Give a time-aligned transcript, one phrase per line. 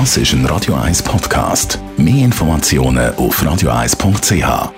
[0.00, 1.78] Das ist ein Radio 1 Podcast.
[1.96, 4.72] Mehr Informationen auf radio1.ch.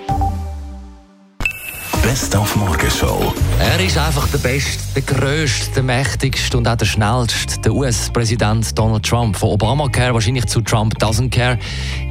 [2.03, 3.33] Best auf Morgenshow.
[3.59, 7.59] Er ist einfach der Beste, der Größte, der Mächtigste und auch der Schnellste.
[7.61, 9.35] Der US-Präsident Donald Trump.
[9.35, 11.57] Von Obamacare wahrscheinlich zu Trump doesn't care.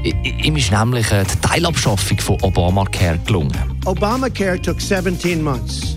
[0.03, 3.57] Ihm ist nämlich äh, die Teilabschaffung von Obamacare gelungen.
[3.85, 5.97] Obamacare took 17 months.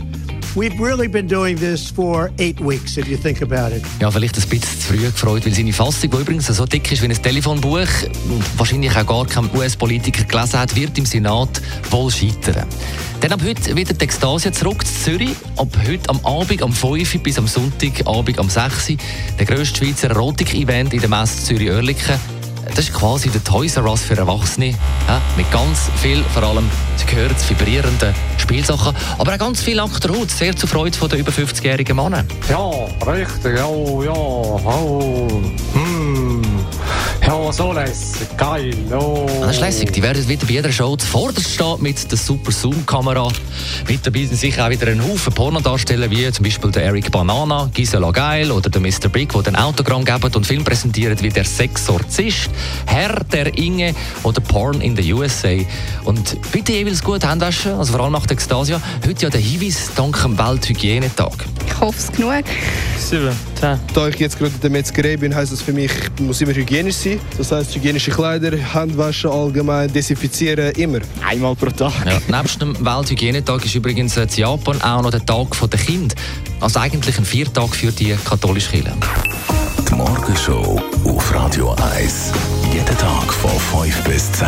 [0.56, 3.84] We've really been doing this for eight weeks, if you think about it.
[4.00, 7.04] Ja, vielleicht ein bisschen zu früh gefreut, weil seine Fassung, die übrigens so dick ist
[7.04, 7.88] wie ein Telefonbuch
[8.30, 12.66] und wahrscheinlich auch gar kein US-Politiker gelesen hat, wird im Senat wohl scheitern.
[13.22, 15.36] Dann ab heute wieder die Ekstasia zurück zu Zürich.
[15.56, 18.94] Ab heute am Abend, am 5 bis am Sonntagabend am 6
[19.38, 22.16] der grösste Schweizer Erotik-Event in der Messe Zürich-Oerlikon.
[22.70, 24.74] Das ist quasi der Toys R Us für Erwachsene.
[25.08, 26.66] Ja, mit ganz viel, vor allem,
[26.98, 28.16] Sie gehört vibrierenden
[28.50, 30.32] Spielsachen, aber auch ganz viel Achterhut.
[30.32, 32.26] Sehr zur Freude den über 50-jährigen Männern.
[32.50, 32.68] Ja,
[33.06, 33.68] richtig, ja,
[34.04, 35.52] ja, oh, hm.
[37.30, 39.28] Lässig, geil, oh.
[39.42, 39.94] Das ist lässig.
[39.94, 43.28] Die werden wieder bei jeder Show zuvorderst stehen mit der super Zoom-Kamera.
[43.88, 47.70] Mit dabei sind sicher auch wieder ein Haufen Pornodarsteller, wie zum Beispiel der Eric Banana,
[47.72, 49.10] Gisela Geil oder der Mr.
[49.12, 52.50] Big, die den Autogramm geben und Film präsentieren wie der Sexorzist,
[52.88, 55.56] Herr der Inge oder Porn in the USA.
[56.06, 58.82] Und bitte jeweils gut Handwaschen, also vor allem nach der Ekstasia.
[59.06, 61.49] Heute ja der Hinweis dank dem Welthygienetag.
[61.70, 62.44] Ich hoffe es genug.
[62.98, 63.80] Sieben, zehn.
[63.94, 66.54] Da ich jetzt gerade in der Metzgerei bin, heißt das für mich, ich muss immer
[66.54, 67.20] hygienisch sein.
[67.38, 71.00] Das heißt hygienische Kleider, Handwaschen allgemein, desinfizieren, immer.
[71.26, 71.94] Einmal pro Tag.
[72.06, 76.16] Ja, nebst dem Welthygienetag ist übrigens in Japan auch noch der Tag der Kind.
[76.60, 78.94] Also eigentlich ein Viertag für die katholische Kirche.
[79.88, 82.32] Die Morgenshow auf Radio 1.
[82.74, 84.48] Jeden Tag von 5 bis 10.